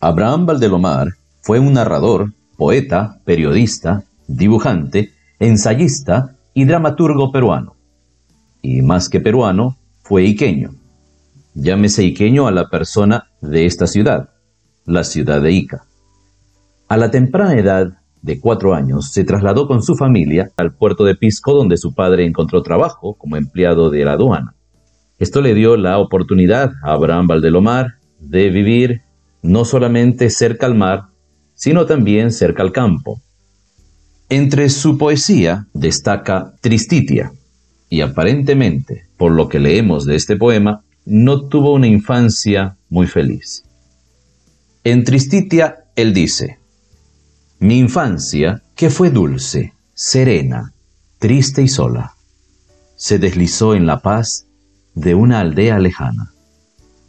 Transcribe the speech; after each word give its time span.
Abraham 0.00 0.46
Valdelomar 0.46 1.14
fue 1.40 1.58
un 1.58 1.72
narrador, 1.72 2.32
poeta, 2.56 3.18
periodista, 3.24 4.04
dibujante, 4.28 5.12
ensayista 5.40 6.36
y 6.54 6.66
dramaturgo 6.66 7.32
peruano. 7.32 7.74
Y 8.62 8.82
más 8.82 9.08
que 9.08 9.20
peruano, 9.20 9.76
fue 10.02 10.24
iqueño. 10.24 10.70
Llámese 11.54 12.04
iqueño 12.04 12.46
a 12.46 12.52
la 12.52 12.68
persona 12.68 13.26
de 13.40 13.66
esta 13.66 13.88
ciudad, 13.88 14.30
la 14.86 15.02
ciudad 15.02 15.42
de 15.42 15.50
Ica. 15.50 15.84
A 16.88 16.96
la 16.96 17.10
temprana 17.10 17.54
edad 17.54 17.98
de 18.22 18.38
cuatro 18.38 18.74
años, 18.74 19.12
se 19.12 19.24
trasladó 19.24 19.66
con 19.66 19.82
su 19.82 19.96
familia 19.96 20.52
al 20.56 20.74
puerto 20.74 21.04
de 21.04 21.16
Pisco, 21.16 21.54
donde 21.54 21.76
su 21.76 21.94
padre 21.94 22.24
encontró 22.24 22.62
trabajo 22.62 23.14
como 23.14 23.36
empleado 23.36 23.90
de 23.90 24.04
la 24.04 24.12
aduana. 24.12 24.54
Esto 25.18 25.40
le 25.40 25.54
dio 25.54 25.76
la 25.76 25.98
oportunidad 25.98 26.72
a 26.84 26.92
Abraham 26.92 27.26
Valdelomar 27.26 27.94
de 28.20 28.50
vivir 28.50 29.02
no 29.42 29.64
solamente 29.64 30.30
cerca 30.30 30.66
al 30.66 30.74
mar, 30.74 31.08
sino 31.54 31.86
también 31.86 32.32
cerca 32.32 32.62
al 32.62 32.72
campo. 32.72 33.20
Entre 34.28 34.68
su 34.68 34.98
poesía 34.98 35.66
destaca 35.72 36.54
Tristitia, 36.60 37.32
y 37.90 38.02
aparentemente, 38.02 39.06
por 39.16 39.32
lo 39.32 39.48
que 39.48 39.58
leemos 39.58 40.04
de 40.04 40.16
este 40.16 40.36
poema, 40.36 40.84
no 41.04 41.48
tuvo 41.48 41.72
una 41.72 41.86
infancia 41.86 42.76
muy 42.90 43.06
feliz. 43.06 43.64
En 44.84 45.04
Tristitia 45.04 45.84
él 45.96 46.12
dice, 46.12 46.58
Mi 47.58 47.78
infancia, 47.78 48.62
que 48.76 48.90
fue 48.90 49.10
dulce, 49.10 49.72
serena, 49.94 50.72
triste 51.18 51.62
y 51.62 51.68
sola, 51.68 52.14
se 52.96 53.18
deslizó 53.18 53.74
en 53.74 53.86
la 53.86 54.00
paz 54.00 54.46
de 54.94 55.14
una 55.14 55.40
aldea 55.40 55.78
lejana 55.78 56.32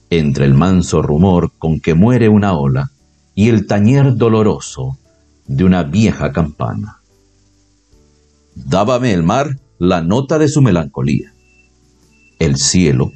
entre 0.09 0.45
el 0.45 0.53
manso 0.53 1.01
rumor 1.01 1.51
con 1.57 1.79
que 1.79 1.93
muere 1.93 2.29
una 2.29 2.53
ola 2.53 2.91
y 3.35 3.49
el 3.49 3.67
tañer 3.67 4.15
doloroso 4.15 4.97
de 5.47 5.63
una 5.63 5.83
vieja 5.83 6.31
campana. 6.31 7.01
Dábame 8.55 9.13
el 9.13 9.23
mar 9.23 9.57
la 9.77 10.01
nota 10.01 10.37
de 10.37 10.47
su 10.47 10.61
melancolía, 10.61 11.33
el 12.39 12.57
cielo 12.57 13.11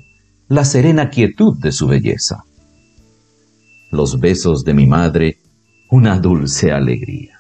la 0.54 0.66
serena 0.66 1.10
quietud 1.10 1.58
de 1.58 1.72
su 1.72 1.88
belleza, 1.88 2.44
los 3.90 4.20
besos 4.20 4.64
de 4.64 4.76
mi 4.76 4.86
madre 4.86 5.40
una 5.90 6.20
dulce 6.20 6.72
alegría, 6.72 7.40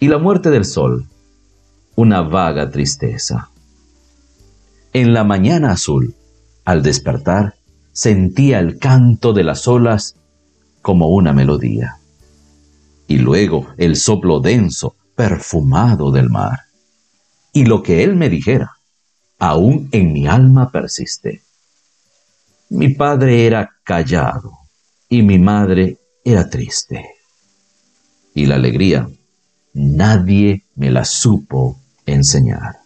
y 0.00 0.08
la 0.08 0.16
muerte 0.16 0.48
del 0.48 0.64
sol 0.64 1.06
una 1.96 2.22
vaga 2.22 2.70
tristeza. 2.70 3.50
En 4.94 5.12
la 5.12 5.22
mañana 5.24 5.72
azul, 5.72 6.14
al 6.64 6.82
despertar, 6.82 7.57
sentía 7.98 8.60
el 8.60 8.78
canto 8.78 9.32
de 9.32 9.42
las 9.42 9.66
olas 9.66 10.14
como 10.82 11.08
una 11.08 11.32
melodía. 11.32 11.96
Y 13.08 13.18
luego 13.18 13.66
el 13.76 13.96
soplo 13.96 14.38
denso, 14.38 14.94
perfumado 15.16 16.12
del 16.12 16.30
mar. 16.30 16.60
Y 17.52 17.64
lo 17.64 17.82
que 17.82 18.04
él 18.04 18.14
me 18.14 18.28
dijera, 18.28 18.70
aún 19.40 19.88
en 19.90 20.12
mi 20.12 20.28
alma 20.28 20.70
persiste. 20.70 21.42
Mi 22.68 22.90
padre 22.90 23.44
era 23.44 23.68
callado 23.82 24.52
y 25.08 25.22
mi 25.22 25.40
madre 25.40 25.98
era 26.24 26.48
triste. 26.48 27.04
Y 28.32 28.46
la 28.46 28.54
alegría 28.54 29.10
nadie 29.74 30.62
me 30.76 30.92
la 30.92 31.04
supo 31.04 31.80
enseñar. 32.06 32.76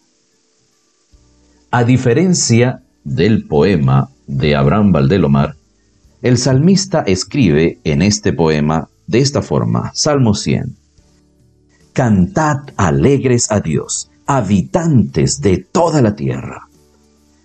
A 1.71 1.85
diferencia 1.85 2.83
del 3.05 3.47
poema 3.47 4.09
de 4.37 4.57
Abraham 4.57 4.93
Valdelomar, 4.93 5.57
el 6.23 6.39
salmista 6.39 7.01
escribe 7.01 7.81
en 7.85 8.03
este 8.03 8.33
poema 8.33 8.89
de 9.07 9.19
esta 9.19 9.43
forma, 9.43 9.91
Salmo 9.95 10.35
100. 10.35 10.77
Cantad 11.93 12.59
alegres 12.77 13.51
a 13.51 13.61
Dios, 13.61 14.11
habitantes 14.27 15.41
de 15.41 15.59
toda 15.59 16.01
la 16.01 16.15
tierra. 16.15 16.69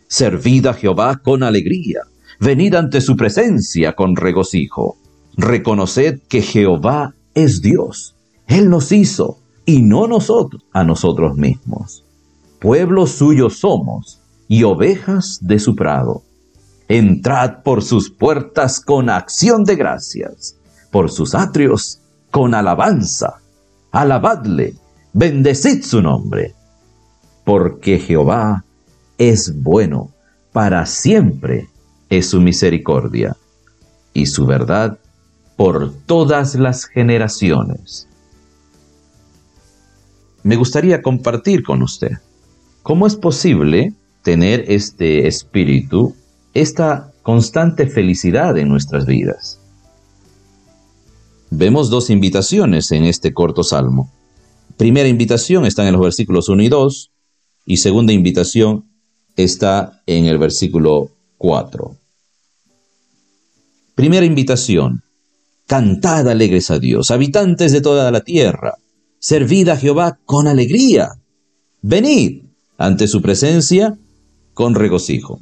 Servid 0.08 0.68
a 0.68 0.74
Jehová 0.74 1.20
con 1.24 1.44
alegría, 1.44 2.02
venid 2.40 2.76
ante 2.76 3.02
su 3.02 3.18
presencia 3.18 3.94
con 3.94 4.16
regocijo. 4.16 4.98
Reconoced 5.36 6.22
que 6.30 6.42
Jehová 6.42 7.14
es 7.34 7.62
Dios. 7.62 8.16
Él 8.48 8.70
nos 8.70 8.92
hizo 8.92 9.40
y 9.66 9.82
no 9.82 10.08
nosotros 10.08 10.64
a 10.72 10.84
nosotros 10.84 11.36
mismos. 11.36 12.06
Pueblo 12.60 13.06
suyo 13.06 13.50
somos 13.50 14.22
y 14.48 14.64
ovejas 14.64 15.40
de 15.42 15.60
su 15.60 15.76
prado. 15.76 16.24
Entrad 16.90 17.64
por 17.64 17.84
sus 17.84 18.10
puertas 18.10 18.80
con 18.80 19.10
acción 19.10 19.64
de 19.64 19.76
gracias, 19.76 20.56
por 20.92 21.12
sus 21.12 21.36
atrios 21.36 22.00
con 22.32 22.54
alabanza. 22.54 23.42
Alabadle, 23.92 24.76
bendecid 25.14 25.84
su 25.84 26.02
nombre, 26.02 26.54
porque 27.44 28.00
Jehová 28.00 28.64
es 29.18 29.62
bueno, 29.62 30.12
para 30.54 30.86
siempre 30.86 31.68
es 32.10 32.30
su 32.30 32.40
misericordia, 32.40 33.36
y 34.14 34.26
su 34.26 34.46
verdad 34.46 34.98
por 35.58 35.94
todas 36.06 36.56
las 36.56 36.86
generaciones. 36.86 38.08
Me 40.44 40.56
gustaría 40.56 41.02
compartir 41.02 41.64
con 41.64 41.82
usted 41.82 42.12
cómo 42.82 43.06
es 43.06 43.16
posible 43.16 43.94
tener 44.24 44.64
este 44.72 45.28
espíritu 45.28 46.16
esta 46.62 47.14
constante 47.22 47.86
felicidad 47.86 48.58
en 48.58 48.68
nuestras 48.68 49.06
vidas. 49.06 49.60
Vemos 51.52 51.92
dos 51.92 52.10
invitaciones 52.10 52.92
en 52.92 53.04
este 53.04 53.32
corto 53.32 53.64
salmo. 53.64 54.12
Primera 54.76 55.08
invitación 55.08 55.68
está 55.68 55.86
en 55.88 55.94
los 55.94 56.02
versículos 56.02 56.50
1 56.50 56.64
y 56.64 56.70
2 56.70 57.12
y 57.68 57.78
segunda 57.78 58.12
invitación 58.12 58.86
está 59.36 60.02
en 60.08 60.26
el 60.26 60.40
versículo 60.40 61.12
4. 61.38 61.96
Primera 63.94 64.26
invitación. 64.26 65.04
Cantad 65.68 66.28
alegres 66.28 66.72
a 66.72 66.80
Dios, 66.80 67.12
habitantes 67.12 67.72
de 67.72 67.82
toda 67.82 68.10
la 68.10 68.22
tierra. 68.22 68.76
Servid 69.20 69.70
a 69.70 69.78
Jehová 69.78 70.18
con 70.26 70.48
alegría. 70.48 71.10
Venid 71.84 72.46
ante 72.80 73.08
su 73.08 73.22
presencia 73.22 73.96
con 74.56 74.74
regocijo. 74.74 75.40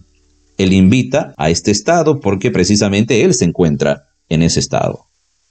Él 0.58 0.74
invita 0.74 1.34
a 1.38 1.50
este 1.50 1.72
estado 1.72 2.20
porque 2.20 2.52
precisamente 2.52 3.24
Él 3.24 3.34
se 3.34 3.46
encuentra 3.46 4.04
en 4.30 4.42
ese 4.42 4.60
estado. 4.60 5.06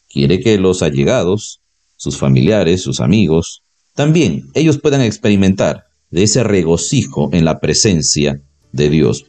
Quiere 0.08 0.40
que 0.40 0.58
los 0.58 0.82
allegados, 0.82 1.60
sus 1.96 2.16
familiares, 2.16 2.82
sus 2.82 3.00
amigos, 3.00 3.62
también 3.94 4.48
ellos 4.54 4.78
puedan 4.78 5.02
experimentar 5.02 5.84
de 6.10 6.22
ese 6.22 6.42
regocijo 6.44 7.30
en 7.32 7.44
la 7.44 7.60
presencia 7.60 8.40
de 8.72 8.90
Dios. 8.90 9.26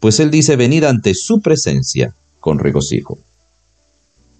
Pues 0.00 0.20
Él 0.20 0.30
dice 0.30 0.56
venir 0.56 0.86
ante 0.86 1.14
su 1.14 1.40
presencia 1.40 2.14
con 2.40 2.58
regocijo. 2.58 3.18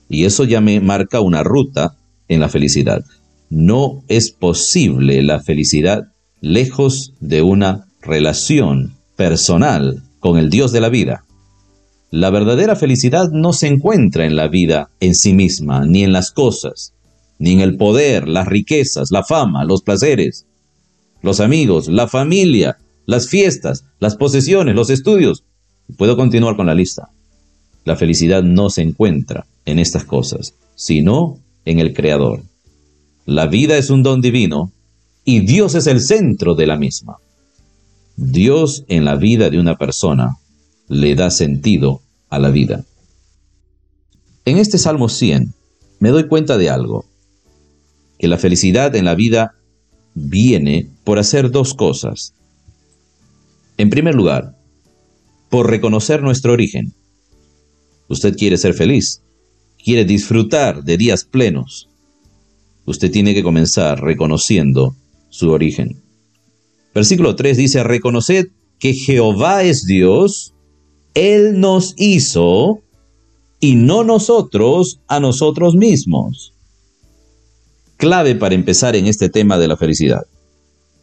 Y 0.09 0.25
eso 0.25 0.45
ya 0.45 0.61
me 0.61 0.81
marca 0.81 1.21
una 1.21 1.43
ruta 1.43 1.97
en 2.29 2.41
la 2.41 2.49
felicidad. 2.49 3.05
No 3.51 4.05
es 4.09 4.31
posible 4.31 5.23
la 5.23 5.41
felicidad 5.41 6.12
lejos 6.41 7.12
de 7.21 7.43
una 7.43 7.89
relación 8.03 8.97
personal 9.17 10.06
con 10.26 10.38
el 10.38 10.50
Dios 10.50 10.72
de 10.72 10.81
la 10.81 10.88
vida. 10.88 11.22
La 12.10 12.31
verdadera 12.31 12.75
felicidad 12.75 13.31
no 13.31 13.53
se 13.53 13.69
encuentra 13.69 14.26
en 14.26 14.34
la 14.34 14.48
vida 14.48 14.91
en 14.98 15.14
sí 15.14 15.32
misma, 15.32 15.87
ni 15.87 16.03
en 16.03 16.12
las 16.12 16.32
cosas, 16.32 16.94
ni 17.38 17.53
en 17.53 17.60
el 17.60 17.76
poder, 17.76 18.26
las 18.26 18.48
riquezas, 18.48 19.12
la 19.12 19.22
fama, 19.22 19.64
los 19.64 19.82
placeres, 19.82 20.44
los 21.22 21.38
amigos, 21.38 21.87
la 21.87 22.09
familia, 22.09 22.76
las 23.04 23.28
fiestas, 23.28 23.84
las 24.00 24.16
posesiones, 24.16 24.75
los 24.75 24.90
estudios. 24.90 25.44
Puedo 25.96 26.17
continuar 26.17 26.56
con 26.56 26.67
la 26.67 26.75
lista. 26.75 27.08
La 27.84 27.94
felicidad 27.94 28.43
no 28.43 28.69
se 28.69 28.82
encuentra 28.82 29.46
en 29.64 29.79
estas 29.79 30.05
cosas, 30.05 30.55
sino 30.75 31.38
en 31.64 31.79
el 31.79 31.94
Creador. 31.94 32.43
La 33.26 33.46
vida 33.46 33.79
es 33.79 33.90
un 33.90 34.02
don 34.02 34.20
divino 34.20 34.72
y 35.25 35.46
Dios 35.46 35.76
es 35.76 35.87
el 35.87 36.00
centro 36.00 36.56
de 36.56 36.67
la 36.67 36.76
misma. 36.76 37.19
Dios 38.17 38.85
en 38.89 39.05
la 39.05 39.17
vida 39.17 39.51
de 39.51 39.61
una 39.61 39.77
persona 39.77 40.39
le 40.89 41.15
da 41.15 41.31
sentido 41.31 42.01
a 42.31 42.39
la 42.39 42.51
vida. 42.51 42.85
En 44.47 44.57
este 44.57 44.79
Salmo 44.79 45.09
100 45.09 45.53
me 45.99 46.09
doy 46.09 46.27
cuenta 46.27 46.57
de 46.57 46.71
algo, 46.71 47.05
que 48.19 48.29
la 48.29 48.39
felicidad 48.39 48.95
en 48.97 49.05
la 49.05 49.15
vida 49.15 49.55
viene 50.15 50.89
por 51.05 51.19
hacer 51.19 51.51
dos 51.51 51.75
cosas. 51.75 52.33
En 53.77 53.91
primer 53.91 54.15
lugar, 54.15 54.57
por 55.51 55.69
reconocer 55.69 56.23
nuestro 56.23 56.55
origen. 56.55 56.95
Usted 58.09 58.35
quiere 58.37 58.57
ser 58.57 58.73
feliz, 58.73 59.21
quiere 59.85 60.07
disfrutar 60.07 60.85
de 60.85 60.97
días 60.97 61.25
plenos. 61.25 61.89
Usted 62.87 63.11
tiene 63.11 63.35
que 63.35 63.43
comenzar 63.43 64.01
reconociendo 64.01 64.97
su 65.29 65.51
origen. 65.51 66.06
Versículo 66.96 67.37
3 67.37 67.58
dice, 67.58 67.84
reconoced 67.84 68.46
que 68.78 68.94
Jehová 68.94 69.64
es 69.64 69.84
Dios, 69.84 70.54
Él 71.12 71.60
nos 71.60 71.93
hizo 71.98 72.81
y 73.60 73.75
no 73.75 74.02
nosotros 74.02 75.00
a 75.06 75.20
nosotros 75.20 75.75
mismos. 75.75 76.54
Clave 77.98 78.34
para 78.34 78.54
empezar 78.54 78.96
en 78.96 79.08
este 79.08 79.28
tema 79.28 79.58
de 79.58 79.69
la 79.69 79.76
felicidad. 79.76 80.22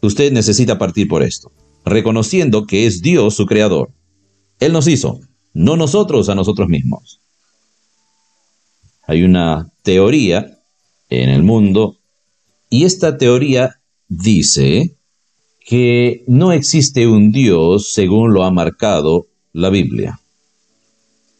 Usted 0.02 0.32
necesita 0.32 0.78
partir 0.78 1.06
por 1.06 1.22
esto, 1.22 1.52
reconociendo 1.84 2.66
que 2.66 2.86
es 2.86 3.00
Dios 3.00 3.36
su 3.36 3.46
creador. 3.46 3.92
Él 4.58 4.72
nos 4.72 4.88
hizo, 4.88 5.20
no 5.52 5.76
nosotros 5.76 6.28
a 6.28 6.34
nosotros 6.34 6.68
mismos. 6.68 7.20
Hay 9.06 9.22
una 9.22 9.70
teoría 9.84 10.58
en 11.08 11.28
el 11.28 11.44
mundo 11.44 11.98
y 12.68 12.84
esta 12.84 13.16
teoría 13.16 13.78
dice 14.08 14.96
que 15.64 16.22
no 16.26 16.52
existe 16.52 17.06
un 17.06 17.32
Dios 17.32 17.92
según 17.94 18.34
lo 18.34 18.44
ha 18.44 18.50
marcado 18.50 19.26
la 19.52 19.70
Biblia. 19.70 20.20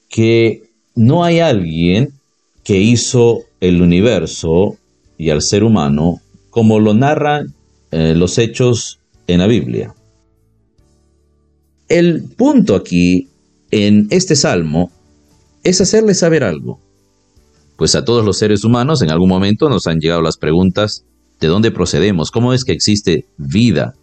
Que 0.09 0.71
no 0.95 1.25
hay 1.25 1.41
alguien 1.41 2.15
que 2.63 2.79
hizo 2.79 3.43
el 3.61 3.83
universo 3.83 4.79
y 5.19 5.31
al 5.31 5.43
ser 5.43 5.63
humano 5.63 6.21
como 6.49 6.81
lo 6.81 6.95
narran 6.95 7.53
eh, 7.91 8.15
los 8.17 8.39
hechos 8.39 8.99
en 9.27 9.41
la 9.41 9.47
Biblia. 9.47 9.95
El 11.89 12.23
punto 12.23 12.77
aquí 12.77 13.29
en 13.71 14.07
este 14.11 14.37
salmo 14.37 14.91
es 15.63 15.81
hacerle 15.81 16.15
saber 16.15 16.45
algo. 16.45 16.81
Pues 17.77 17.95
a 17.95 18.05
todos 18.05 18.25
los 18.25 18.39
seres 18.39 18.65
humanos 18.65 19.03
en 19.03 19.11
algún 19.11 19.29
momento 19.29 19.69
nos 19.69 19.87
han 19.87 20.01
llegado 20.01 20.23
las 20.23 20.39
preguntas 20.39 21.05
de 21.41 21.49
dónde 21.49 21.71
procedemos, 21.73 22.31
cómo 22.31 22.55
es 22.55 22.65
que 22.65 22.73
existe 22.73 23.27
vida. 23.37 23.95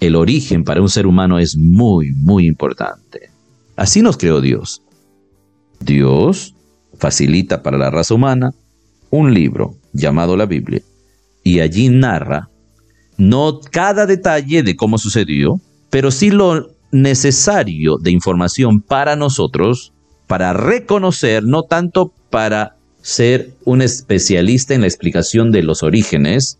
El 0.00 0.16
origen 0.16 0.64
para 0.64 0.82
un 0.82 0.88
ser 0.88 1.06
humano 1.06 1.38
es 1.38 1.56
muy, 1.56 2.12
muy 2.12 2.46
importante. 2.46 3.30
Así 3.76 4.02
nos 4.02 4.16
creó 4.16 4.40
Dios. 4.40 4.82
Dios 5.80 6.54
facilita 6.98 7.62
para 7.62 7.78
la 7.78 7.90
raza 7.90 8.14
humana 8.14 8.52
un 9.10 9.32
libro 9.32 9.76
llamado 9.92 10.36
la 10.36 10.46
Biblia 10.46 10.82
y 11.42 11.60
allí 11.60 11.88
narra 11.88 12.48
no 13.18 13.60
cada 13.70 14.06
detalle 14.06 14.62
de 14.62 14.76
cómo 14.76 14.98
sucedió, 14.98 15.60
pero 15.90 16.10
sí 16.10 16.30
lo 16.30 16.70
necesario 16.90 17.96
de 17.98 18.10
información 18.10 18.80
para 18.80 19.16
nosotros, 19.16 19.92
para 20.26 20.52
reconocer, 20.52 21.44
no 21.44 21.62
tanto 21.62 22.12
para 22.30 22.76
ser 23.00 23.52
un 23.64 23.82
especialista 23.82 24.74
en 24.74 24.82
la 24.82 24.86
explicación 24.86 25.52
de 25.52 25.62
los 25.62 25.82
orígenes, 25.82 26.58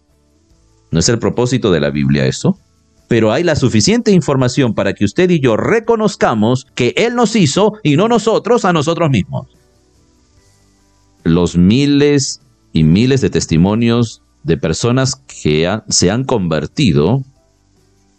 no 0.90 1.00
es 1.00 1.08
el 1.08 1.18
propósito 1.18 1.72
de 1.72 1.80
la 1.80 1.90
Biblia 1.90 2.26
eso, 2.26 2.58
pero 3.08 3.32
hay 3.32 3.44
la 3.44 3.56
suficiente 3.56 4.10
información 4.10 4.74
para 4.74 4.92
que 4.94 5.04
usted 5.04 5.30
y 5.30 5.40
yo 5.40 5.56
reconozcamos 5.56 6.66
que 6.74 6.94
Él 6.96 7.14
nos 7.14 7.36
hizo 7.36 7.74
y 7.82 7.96
no 7.96 8.08
nosotros 8.08 8.64
a 8.64 8.72
nosotros 8.72 9.10
mismos. 9.10 9.46
Los 11.22 11.56
miles 11.56 12.40
y 12.72 12.84
miles 12.84 13.20
de 13.20 13.30
testimonios 13.30 14.22
de 14.42 14.56
personas 14.56 15.16
que 15.16 15.68
se 15.88 16.10
han 16.10 16.24
convertido 16.24 17.22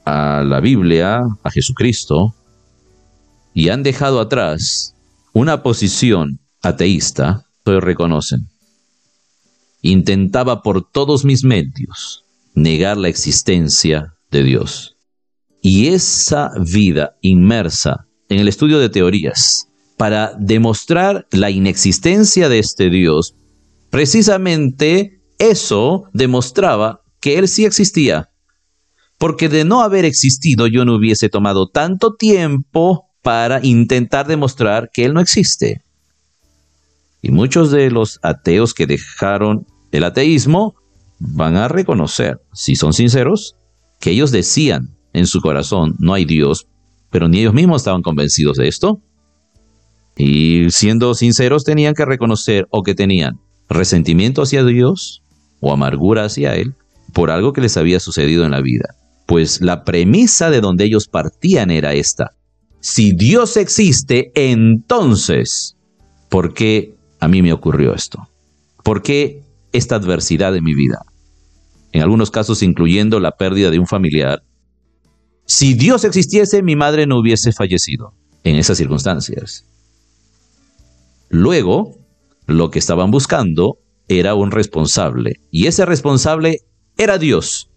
a 0.06 0.44
la 0.44 0.60
Biblia, 0.60 1.22
a 1.44 1.52
Jesucristo, 1.52 2.34
y 3.54 3.70
han 3.70 3.84
dejado 3.84 4.20
atrás 4.20 4.94
una 5.34 5.64
posición 5.64 6.40
ateísta, 6.62 7.46
lo 7.66 7.82
reconocen. 7.82 8.48
Intentaba 9.82 10.62
por 10.62 10.90
todos 10.90 11.26
mis 11.26 11.44
medios 11.44 12.24
negar 12.56 12.98
la 12.98 13.08
existencia 13.08 14.17
de 14.32 14.44
Dios. 14.44 14.98
Y 15.62 15.88
esa 15.88 16.52
vida 16.60 17.18
inmersa 17.22 18.08
en 18.30 18.40
el 18.40 18.48
estudio 18.48 18.80
de 18.80 18.90
teorías 18.90 19.68
para 19.98 20.34
demostrar 20.38 21.28
la 21.32 21.50
inexistencia 21.50 22.50
de 22.50 22.60
este 22.60 22.90
Dios, 22.90 23.36
precisamente 23.90 25.22
eso 25.40 26.06
demostraba 26.14 27.02
que 27.20 27.38
Él 27.38 27.48
sí 27.48 27.66
existía 27.66 28.30
porque 29.18 29.50
de 29.50 29.66
no 29.66 29.82
haber 29.82 30.06
existido 30.06 30.68
yo 30.68 30.86
no 30.86 30.96
hubiese 30.96 31.30
tomado 31.30 31.68
tanto 31.68 32.16
tiempo 32.16 33.06
para 33.22 33.60
intentar 33.66 34.28
demostrar 34.28 34.90
que 34.94 35.06
Él 35.06 35.14
no 35.14 35.20
existe. 35.20 35.84
Y 37.22 37.32
muchos 37.32 37.72
de 37.72 37.90
los 37.90 38.20
ateos 38.22 38.74
que 38.74 38.86
dejaron 38.86 39.66
el 39.92 40.04
ateísmo 40.04 40.76
van 41.20 41.56
a 41.58 41.68
reconocer, 41.68 42.40
si 42.54 42.76
son 42.76 42.94
sinceros, 42.94 43.56
que 44.00 44.12
ellos 44.12 44.32
decían 44.32 44.98
en 45.14 45.28
su 45.28 45.42
corazón, 45.42 45.96
no 46.00 46.14
hay 46.14 46.26
Dios, 46.26 46.68
pero 47.10 47.28
ni 47.28 47.40
ellos 47.40 47.54
mismos 47.54 47.82
estaban 47.82 48.02
convencidos 48.02 48.58
de 48.58 48.68
esto. 48.68 49.02
Y 50.16 50.70
siendo 50.72 51.14
sinceros 51.14 51.64
tenían 51.64 51.94
que 51.94 52.06
reconocer 52.06 52.68
o 52.72 52.84
que 52.84 52.96
tenían 52.96 53.40
resentimiento 53.70 54.42
hacia 54.42 54.64
Dios 54.64 55.24
o 55.60 55.72
amargura 55.72 56.26
hacia 56.26 56.56
Él 56.56 56.76
por 57.14 57.32
algo 57.32 57.54
que 57.54 57.62
les 57.62 57.78
había 57.78 58.00
sucedido 58.00 58.46
en 58.46 58.52
la 58.52 58.62
vida. 58.62 58.96
Pues 59.26 59.62
la 59.62 59.84
premisa 59.84 60.50
de 60.50 60.62
donde 60.62 60.86
ellos 60.86 61.08
partían 61.08 61.72
era 61.72 61.94
esta. 61.94 62.32
Si 62.80 63.12
Dios 63.12 63.58
existe, 63.58 64.32
entonces, 64.36 65.76
¿por 66.30 66.54
qué 66.54 66.96
a 67.20 67.28
mí 67.28 67.42
me 67.42 67.54
ocurrió 67.54 67.94
esto? 67.94 68.30
¿Por 68.84 69.02
qué 69.02 69.44
esta 69.74 69.96
adversidad 69.96 70.56
en 70.56 70.64
mi 70.64 70.74
vida? 70.74 71.02
En 71.98 72.04
algunos 72.04 72.30
casos 72.30 72.62
incluyendo 72.62 73.20
la 73.20 73.32
pérdida 73.32 73.72
de 73.72 73.80
un 73.80 73.88
familiar. 73.88 74.44
Si 75.48 75.74
Dios 75.74 76.04
existiese, 76.04 76.62
mi 76.62 76.76
madre 76.76 77.08
no 77.08 77.18
hubiese 77.18 77.52
fallecido 77.54 78.14
en 78.44 78.56
esas 78.56 78.78
circunstancias. 78.78 79.66
Luego, 81.30 81.98
lo 82.46 82.70
que 82.70 82.78
estaban 82.78 83.10
buscando 83.10 83.80
era 84.08 84.36
un 84.36 84.52
responsable, 84.52 85.42
y 85.50 85.66
ese 85.66 85.88
responsable 85.88 86.60
era 87.00 87.18
Dios. 87.18 87.72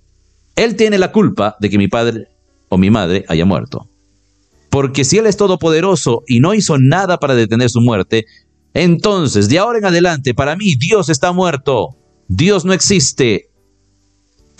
Él 0.54 0.76
tiene 0.76 0.98
la 0.98 1.12
culpa 1.12 1.56
de 1.58 1.70
que 1.70 1.78
mi 1.78 1.88
padre 1.88 2.28
o 2.68 2.76
mi 2.76 2.90
madre 2.90 3.24
haya 3.26 3.46
muerto. 3.46 3.88
Porque 4.68 5.04
si 5.04 5.16
Él 5.16 5.28
es 5.28 5.38
todopoderoso 5.38 6.24
y 6.26 6.40
no 6.40 6.52
hizo 6.52 6.76
nada 6.76 7.16
para 7.16 7.34
detener 7.34 7.70
su 7.70 7.80
muerte, 7.80 8.26
entonces 8.74 9.48
de 9.48 9.58
ahora 9.58 9.78
en 9.78 9.86
adelante 9.86 10.34
para 10.34 10.56
mí 10.56 10.74
Dios 10.74 11.08
está 11.08 11.32
muerto. 11.32 11.96
Dios 12.28 12.66
no 12.66 12.74
existe. 12.74 13.49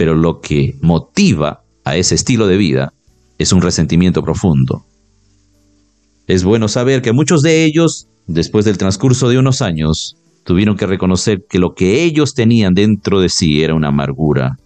Pero 0.01 0.15
lo 0.15 0.41
que 0.41 0.77
motiva 0.81 1.63
a 1.85 1.95
ese 1.95 2.15
estilo 2.15 2.47
de 2.47 2.57
vida 2.57 2.95
es 3.37 3.53
un 3.53 3.61
resentimiento 3.61 4.23
profundo. 4.25 4.87
Es 6.27 6.43
bueno 6.43 6.69
saber 6.69 7.03
que 7.03 7.13
muchos 7.13 7.43
de 7.43 7.67
ellos, 7.67 8.09
después 8.27 8.65
del 8.65 8.79
transcurso 8.79 9.29
de 9.29 9.37
unos 9.37 9.61
años, 9.61 10.17
tuvieron 10.45 10.79
que 10.79 10.87
reconocer 10.87 11.45
que 11.47 11.59
lo 11.59 11.75
que 11.75 12.03
ellos 12.03 12.33
tenían 12.33 12.73
dentro 12.73 13.21
de 13.21 13.29
sí 13.29 13.63
era 13.63 13.75
una 13.75 13.89
amargura, 13.89 14.57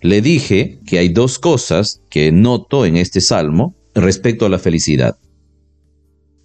le 0.00 0.22
dije 0.22 0.80
que 0.86 1.00
hay 1.00 1.10
dos 1.10 1.38
cosas 1.38 2.00
que 2.08 2.32
noto 2.32 2.86
en 2.86 2.96
este 2.96 3.20
salmo 3.20 3.76
respecto 3.94 4.46
a 4.46 4.48
la 4.48 4.58
felicidad. 4.58 5.18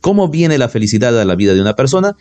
¿Cómo 0.01 0.27
viene 0.27 0.57
la 0.57 0.67
felicidad 0.67 1.17
a 1.17 1.23
la 1.23 1.35
vida 1.35 1.53
de 1.53 1.61
una 1.61 1.77
persona? 1.77 2.17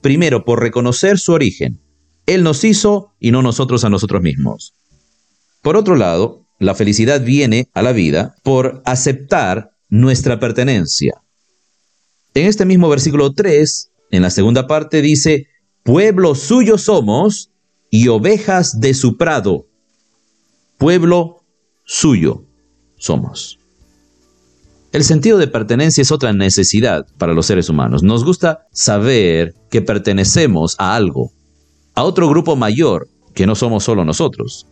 Primero, 0.00 0.44
por 0.44 0.60
reconocer 0.60 1.18
su 1.18 1.32
origen. 1.32 1.80
Él 2.26 2.42
nos 2.42 2.64
hizo 2.64 3.12
y 3.18 3.30
no 3.30 3.42
nosotros 3.42 3.84
a 3.84 3.90
nosotros 3.90 4.22
mismos. 4.22 4.74
Por 5.62 5.76
otro 5.76 5.96
lado, 5.96 6.46
la 6.58 6.74
felicidad 6.74 7.20
viene 7.22 7.68
a 7.74 7.82
la 7.82 7.92
vida 7.92 8.34
por 8.42 8.82
aceptar 8.84 9.70
nuestra 9.88 10.38
pertenencia. 10.38 11.14
En 12.34 12.46
este 12.46 12.64
mismo 12.64 12.88
versículo 12.88 13.32
3, 13.32 13.90
en 14.10 14.22
la 14.22 14.30
segunda 14.30 14.66
parte 14.66 15.02
dice, 15.02 15.48
pueblo 15.82 16.34
suyo 16.34 16.78
somos 16.78 17.50
y 17.90 18.08
ovejas 18.08 18.80
de 18.80 18.94
su 18.94 19.16
prado 19.16 19.66
pueblo 20.80 21.44
suyo 21.84 22.46
somos. 22.96 23.58
El 24.92 25.04
sentido 25.04 25.36
de 25.36 25.46
pertenencia 25.46 26.00
es 26.00 26.10
otra 26.10 26.32
necesidad 26.32 27.06
para 27.18 27.34
los 27.34 27.44
seres 27.46 27.68
humanos. 27.68 28.02
Nos 28.02 28.24
gusta 28.24 28.66
saber 28.72 29.54
que 29.70 29.82
pertenecemos 29.82 30.76
a 30.78 30.96
algo, 30.96 31.32
a 31.94 32.04
otro 32.04 32.28
grupo 32.28 32.56
mayor, 32.56 33.08
que 33.34 33.46
no 33.46 33.54
somos 33.54 33.84
solo 33.84 34.04
nosotros, 34.04 34.66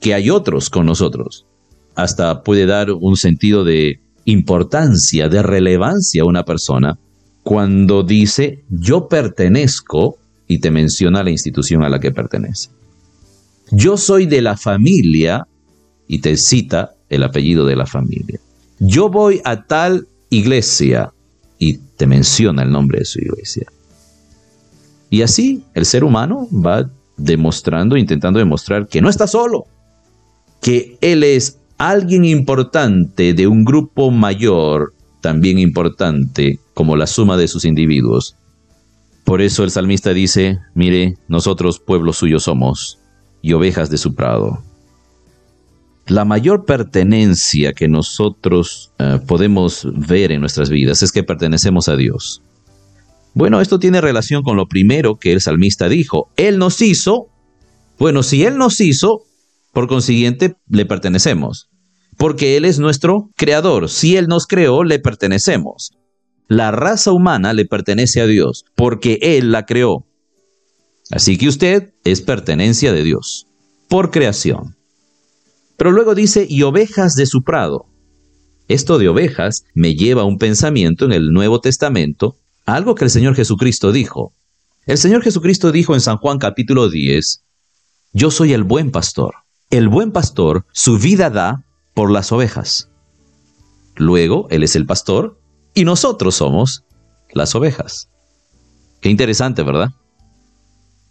que 0.00 0.14
hay 0.14 0.30
otros 0.30 0.70
con 0.70 0.86
nosotros. 0.86 1.46
Hasta 1.94 2.42
puede 2.42 2.66
dar 2.66 2.92
un 2.92 3.16
sentido 3.16 3.64
de 3.64 4.00
importancia, 4.24 5.28
de 5.28 5.42
relevancia 5.42 6.22
a 6.22 6.26
una 6.26 6.44
persona 6.44 6.98
cuando 7.42 8.02
dice 8.02 8.64
yo 8.68 9.08
pertenezco 9.08 10.18
y 10.48 10.58
te 10.58 10.70
menciona 10.70 11.22
la 11.22 11.30
institución 11.30 11.84
a 11.84 11.88
la 11.88 12.00
que 12.00 12.10
pertenece 12.10 12.70
yo 13.70 13.96
soy 13.96 14.26
de 14.26 14.42
la 14.42 14.56
familia 14.56 15.46
y 16.06 16.20
te 16.20 16.36
cita 16.36 16.94
el 17.08 17.22
apellido 17.22 17.66
de 17.66 17.76
la 17.76 17.86
familia. 17.86 18.38
Yo 18.78 19.08
voy 19.08 19.40
a 19.44 19.64
tal 19.64 20.06
iglesia 20.30 21.12
y 21.58 21.78
te 21.78 22.06
menciona 22.06 22.62
el 22.62 22.70
nombre 22.70 23.00
de 23.00 23.04
su 23.04 23.20
iglesia. 23.20 23.66
Y 25.10 25.22
así 25.22 25.62
el 25.74 25.86
ser 25.86 26.04
humano 26.04 26.48
va 26.52 26.90
demostrando, 27.16 27.96
intentando 27.96 28.38
demostrar 28.38 28.88
que 28.88 29.00
no 29.00 29.08
está 29.08 29.26
solo, 29.26 29.66
que 30.60 30.98
él 31.00 31.22
es 31.22 31.58
alguien 31.78 32.24
importante 32.24 33.34
de 33.34 33.46
un 33.46 33.64
grupo 33.64 34.10
mayor, 34.10 34.92
también 35.20 35.58
importante 35.58 36.58
como 36.74 36.96
la 36.96 37.06
suma 37.06 37.36
de 37.36 37.48
sus 37.48 37.64
individuos, 37.64 38.36
Por 39.24 39.42
eso 39.42 39.64
el 39.64 39.72
salmista 39.72 40.14
dice, 40.14 40.60
mire, 40.74 41.18
nosotros 41.26 41.80
pueblo 41.80 42.12
suyo 42.12 42.38
somos 42.38 43.00
y 43.42 43.54
ovejas 43.54 43.90
de 43.90 43.98
su 43.98 44.14
prado. 44.14 44.62
La 46.06 46.24
mayor 46.24 46.64
pertenencia 46.64 47.72
que 47.72 47.88
nosotros 47.88 48.92
eh, 49.00 49.18
podemos 49.26 49.88
ver 49.92 50.30
en 50.30 50.40
nuestras 50.40 50.70
vidas 50.70 51.02
es 51.02 51.10
que 51.10 51.24
pertenecemos 51.24 51.88
a 51.88 51.96
Dios. 51.96 52.40
Bueno, 53.36 53.60
esto 53.60 53.78
tiene 53.78 54.00
relación 54.00 54.42
con 54.42 54.56
lo 54.56 54.66
primero 54.66 55.16
que 55.16 55.30
el 55.30 55.42
salmista 55.42 55.90
dijo. 55.90 56.30
Él 56.38 56.56
nos 56.56 56.80
hizo. 56.80 57.26
Bueno, 57.98 58.22
si 58.22 58.44
Él 58.44 58.56
nos 58.56 58.80
hizo, 58.80 59.24
por 59.74 59.88
consiguiente, 59.88 60.56
le 60.70 60.86
pertenecemos. 60.86 61.68
Porque 62.16 62.56
Él 62.56 62.64
es 62.64 62.78
nuestro 62.78 63.28
creador. 63.36 63.90
Si 63.90 64.16
Él 64.16 64.26
nos 64.26 64.46
creó, 64.46 64.84
le 64.84 65.00
pertenecemos. 65.00 65.92
La 66.48 66.70
raza 66.70 67.12
humana 67.12 67.52
le 67.52 67.66
pertenece 67.66 68.22
a 68.22 68.26
Dios, 68.26 68.64
porque 68.74 69.18
Él 69.20 69.52
la 69.52 69.66
creó. 69.66 70.06
Así 71.10 71.36
que 71.36 71.48
usted 71.48 71.92
es 72.04 72.22
pertenencia 72.22 72.94
de 72.94 73.04
Dios, 73.04 73.48
por 73.86 74.10
creación. 74.10 74.76
Pero 75.76 75.92
luego 75.92 76.14
dice, 76.14 76.46
y 76.48 76.62
ovejas 76.62 77.16
de 77.16 77.26
su 77.26 77.42
prado. 77.42 77.84
Esto 78.66 78.96
de 78.96 79.10
ovejas 79.10 79.66
me 79.74 79.94
lleva 79.94 80.22
a 80.22 80.26
un 80.26 80.38
pensamiento 80.38 81.04
en 81.04 81.12
el 81.12 81.32
Nuevo 81.32 81.60
Testamento, 81.60 82.38
algo 82.66 82.94
que 82.94 83.04
el 83.04 83.10
Señor 83.10 83.34
Jesucristo 83.34 83.92
dijo. 83.92 84.32
El 84.86 84.98
Señor 84.98 85.22
Jesucristo 85.22 85.72
dijo 85.72 85.94
en 85.94 86.00
San 86.00 86.18
Juan 86.18 86.38
capítulo 86.38 86.90
10, 86.90 87.44
Yo 88.12 88.30
soy 88.30 88.52
el 88.52 88.64
buen 88.64 88.90
pastor. 88.90 89.36
El 89.70 89.88
buen 89.88 90.12
pastor 90.12 90.66
su 90.72 90.98
vida 90.98 91.30
da 91.30 91.64
por 91.94 92.10
las 92.10 92.30
ovejas. 92.32 92.90
Luego, 93.96 94.46
Él 94.50 94.62
es 94.62 94.76
el 94.76 94.84
pastor 94.84 95.40
y 95.74 95.84
nosotros 95.84 96.34
somos 96.34 96.84
las 97.32 97.54
ovejas. 97.54 98.10
Qué 99.00 99.08
interesante, 99.08 99.62
¿verdad? 99.62 99.90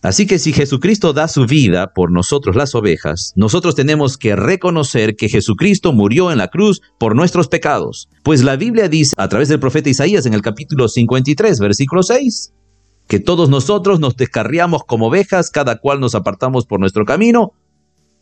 Así 0.05 0.27
que 0.27 0.37
si 0.37 0.53
Jesucristo 0.53 1.13
da 1.13 1.27
su 1.27 1.47
vida 1.47 1.91
por 1.95 2.11
nosotros 2.11 2.55
las 2.55 2.75
ovejas, 2.75 3.33
nosotros 3.35 3.73
tenemos 3.73 4.19
que 4.19 4.35
reconocer 4.35 5.15
que 5.15 5.29
Jesucristo 5.29 5.93
murió 5.93 6.31
en 6.31 6.37
la 6.37 6.49
cruz 6.49 6.83
por 6.99 7.15
nuestros 7.15 7.47
pecados. 7.47 8.07
Pues 8.21 8.43
la 8.43 8.55
Biblia 8.55 8.87
dice 8.87 9.15
a 9.17 9.27
través 9.29 9.49
del 9.49 9.59
profeta 9.59 9.89
Isaías 9.89 10.27
en 10.27 10.35
el 10.35 10.43
capítulo 10.43 10.89
53, 10.89 11.59
versículo 11.59 12.03
6, 12.03 12.53
que 13.07 13.19
todos 13.19 13.49
nosotros 13.49 13.99
nos 13.99 14.15
descarriamos 14.15 14.83
como 14.83 15.07
ovejas, 15.07 15.49
cada 15.49 15.79
cual 15.79 15.99
nos 15.99 16.13
apartamos 16.13 16.67
por 16.67 16.79
nuestro 16.79 17.03
camino, 17.03 17.53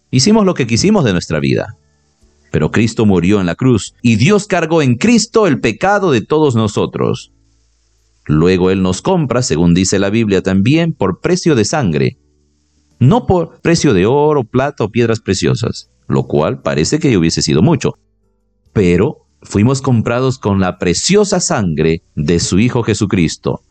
hicimos 0.09 0.45
lo 0.45 0.53
que 0.53 0.65
quisimos 0.65 1.03
de 1.03 1.11
nuestra 1.11 1.41
vida. 1.41 1.75
Pero 2.49 2.71
Cristo 2.71 3.05
murió 3.05 3.41
en 3.41 3.45
la 3.45 3.55
cruz 3.55 3.93
y 4.01 4.15
Dios 4.15 4.47
cargó 4.47 4.81
en 4.81 4.95
Cristo 4.95 5.47
el 5.47 5.59
pecado 5.59 6.11
de 6.11 6.21
todos 6.21 6.55
nosotros. 6.55 7.33
Luego 8.25 8.71
Él 8.71 8.81
nos 8.81 9.01
compra, 9.01 9.41
según 9.41 9.73
dice 9.73 9.99
la 9.99 10.09
Biblia 10.09 10.41
también, 10.41 10.93
por 10.93 11.19
precio 11.19 11.55
de 11.55 11.65
sangre, 11.65 12.17
no 12.99 13.25
por 13.25 13.59
precio 13.61 13.93
de 13.93 14.05
oro, 14.05 14.43
plata 14.45 14.85
o 14.85 14.89
piedras 14.89 15.19
preciosas, 15.19 15.89
lo 16.07 16.23
cual 16.23 16.61
parece 16.61 16.99
que 16.99 17.17
hubiese 17.17 17.41
sido 17.41 17.61
mucho. 17.61 17.95
Pero 18.71 19.27
fuimos 19.41 19.81
comprados 19.81 20.39
con 20.39 20.59
la 20.59 20.77
preciosa 20.77 21.39
sangre 21.39 22.03
de 22.15 22.39
su 22.39 22.59
Hijo 22.59 22.83
Jesucristo, 22.83 23.61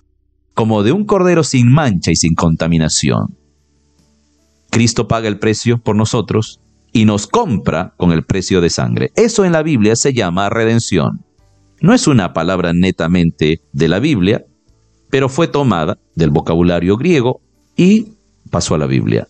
como 0.55 0.83
de 0.83 0.93
un 0.93 1.07
cordero 1.07 1.45
sin 1.45 1.73
mancha 1.73 2.11
y 2.11 2.17
sin 2.17 2.35
contaminación. 2.35 3.39
Cristo 4.71 5.09
paga 5.09 5.29
el 5.29 5.39
precio 5.39 5.79
por 5.79 5.97
nosotros 5.97 6.61
y 6.93 7.07
nos 7.07 7.27
compra 7.27 7.95
con 7.97 8.13
el 8.13 8.25
precio 8.25 8.61
de 8.61 8.71
sangre. 8.71 9.13
Eso 9.17 9.45
en 9.45 9.53
la 9.53 9.63
Biblia 9.63 9.97
se 9.97 10.13
llama 10.13 10.51
redención. 10.51 11.25
No 11.83 11.93
es 11.93 12.07
una 12.07 12.33
palabra 12.33 12.73
netamente 12.73 13.61
de 13.73 13.89
la 13.89 13.99
Biblia, 13.99 14.47
pero 15.11 15.29
fue 15.29 15.49
tomada 15.49 15.99
del 16.15 16.31
vocabulario 16.31 16.97
griego 16.97 17.41
y 17.77 18.15
pasó 18.51 18.77
a 18.77 18.79
la 18.79 18.87
Biblia. 18.87 19.27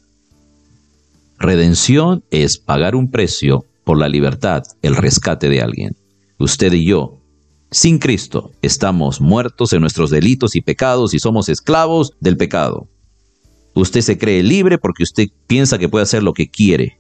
Redención 1.39 2.23
es 2.31 2.59
pagar 2.59 2.95
un 2.95 3.11
precio 3.11 3.65
por 3.85 3.99
la 3.99 4.07
libertad, 4.07 4.63
el 4.83 4.97
rescate 4.97 5.49
de 5.49 5.63
alguien. 5.63 5.97
Usted 6.39 6.75
y 6.75 6.85
yo, 6.85 7.23
sin 7.71 7.99
Cristo, 7.99 8.53
estamos 8.61 9.23
muertos 9.23 9.73
en 9.73 9.81
nuestros 9.81 10.11
delitos 10.11 10.55
y 10.55 10.61
pecados 10.61 11.15
y 11.15 11.21
somos 11.21 11.49
esclavos 11.49 12.13
del 12.21 12.37
pecado. 12.37 12.87
Usted 13.75 14.03
se 14.03 14.19
cree 14.19 14.43
libre 14.43 14.77
porque 14.77 15.05
usted 15.05 15.29
piensa 15.47 15.79
que 15.79 15.89
puede 15.89 16.03
hacer 16.03 16.23
lo 16.23 16.35
que 16.35 16.51
quiere, 16.51 16.99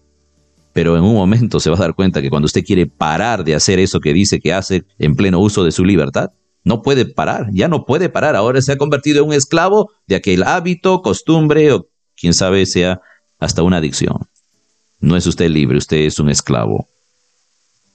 pero 0.72 0.96
en 0.96 1.04
un 1.04 1.14
momento 1.14 1.60
se 1.60 1.70
va 1.70 1.76
a 1.76 1.80
dar 1.80 1.94
cuenta 1.94 2.22
que 2.22 2.30
cuando 2.30 2.46
usted 2.46 2.64
quiere 2.64 2.86
parar 2.86 3.44
de 3.44 3.54
hacer 3.54 3.78
eso 3.78 4.00
que 4.00 4.12
dice 4.12 4.40
que 4.40 4.52
hace 4.52 4.84
en 4.98 5.16
pleno 5.16 5.40
uso 5.40 5.64
de 5.64 5.72
su 5.72 5.84
libertad, 5.84 6.30
no 6.64 6.82
puede 6.82 7.04
parar, 7.04 7.48
ya 7.52 7.68
no 7.68 7.84
puede 7.84 8.08
parar, 8.08 8.36
ahora 8.36 8.62
se 8.62 8.72
ha 8.72 8.78
convertido 8.78 9.22
en 9.22 9.28
un 9.28 9.34
esclavo 9.34 9.90
de 10.06 10.16
aquel 10.16 10.42
hábito, 10.44 11.02
costumbre 11.02 11.72
o 11.72 11.86
quién 12.16 12.34
sabe 12.34 12.66
sea 12.66 13.00
hasta 13.38 13.62
una 13.62 13.78
adicción. 13.78 14.16
No 15.00 15.16
es 15.16 15.26
usted 15.26 15.50
libre, 15.50 15.78
usted 15.78 15.98
es 15.98 16.18
un 16.20 16.30
esclavo. 16.30 16.86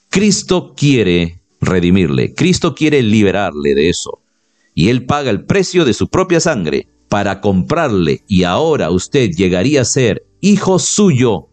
Cristo 0.09 0.73
quiere 0.75 1.41
redimirle, 1.61 2.33
Cristo 2.33 2.75
quiere 2.75 3.01
liberarle 3.01 3.73
de 3.73 3.89
eso. 3.89 4.19
Y 4.73 4.89
Él 4.89 5.05
paga 5.05 5.31
el 5.31 5.45
precio 5.45 5.85
de 5.85 5.93
su 5.93 6.09
propia 6.09 6.39
sangre 6.39 6.87
para 7.09 7.39
comprarle 7.39 8.23
y 8.27 8.43
ahora 8.43 8.91
usted 8.91 9.31
llegaría 9.31 9.81
a 9.81 9.85
ser 9.85 10.27
hijo 10.41 10.77
suyo 10.77 11.47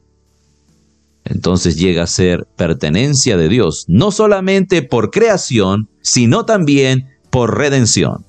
entonces 1.24 1.76
llega 1.76 2.02
a 2.02 2.06
ser 2.06 2.46
pertenencia 2.56 3.36
de 3.36 3.48
Dios, 3.48 3.86
no 3.88 4.10
solamente 4.10 4.82
por 4.82 5.10
creación, 5.10 5.88
sino 6.02 6.44
también 6.44 7.08
por 7.30 7.56
redención. 7.56 8.26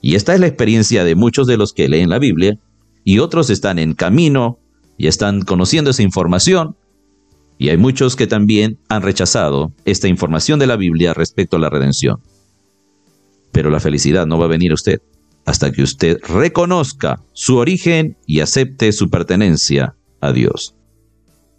Y 0.00 0.14
esta 0.16 0.34
es 0.34 0.40
la 0.40 0.46
experiencia 0.46 1.04
de 1.04 1.14
muchos 1.14 1.46
de 1.46 1.56
los 1.56 1.72
que 1.72 1.88
leen 1.88 2.10
la 2.10 2.18
Biblia, 2.18 2.58
y 3.04 3.20
otros 3.20 3.50
están 3.50 3.78
en 3.78 3.94
camino 3.94 4.58
y 4.98 5.06
están 5.06 5.42
conociendo 5.42 5.90
esa 5.90 6.02
información, 6.02 6.76
y 7.58 7.70
hay 7.70 7.76
muchos 7.76 8.16
que 8.16 8.26
también 8.26 8.78
han 8.88 9.02
rechazado 9.02 9.72
esta 9.84 10.08
información 10.08 10.58
de 10.58 10.66
la 10.66 10.76
Biblia 10.76 11.14
respecto 11.14 11.56
a 11.56 11.60
la 11.60 11.70
redención. 11.70 12.20
Pero 13.52 13.70
la 13.70 13.80
felicidad 13.80 14.26
no 14.26 14.38
va 14.38 14.44
a 14.44 14.48
venir 14.48 14.72
a 14.72 14.74
usted 14.74 15.00
hasta 15.46 15.70
que 15.70 15.82
usted 15.82 16.18
reconozca 16.28 17.22
su 17.32 17.56
origen 17.56 18.16
y 18.26 18.40
acepte 18.40 18.90
su 18.92 19.08
pertenencia 19.08 19.94
a 20.20 20.32
Dios. 20.32 20.74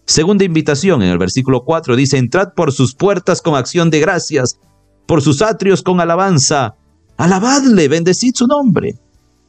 Segunda 0.07 0.45
invitación 0.45 1.03
en 1.03 1.09
el 1.09 1.17
versículo 1.17 1.65
4 1.65 1.97
dice, 1.97 2.17
entrad 2.17 2.53
por 2.53 2.71
sus 2.71 2.95
puertas 2.95 3.41
con 3.41 3.55
acción 3.55 3.89
de 3.89 3.99
gracias, 3.99 4.57
por 5.05 5.21
sus 5.21 5.41
atrios 5.41 5.83
con 5.83 5.99
alabanza, 5.99 6.75
alabadle, 7.17 7.89
bendecid 7.89 8.33
su 8.33 8.47
nombre. 8.47 8.95